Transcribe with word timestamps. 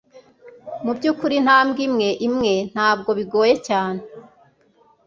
mubyukuri, 0.83 1.33
intambwe 1.41 1.81
imwe 1.87 2.09
imwe 2.27 2.53
ntabwo 2.73 3.09
bigoye 3.19 3.53
cyane 3.67 4.01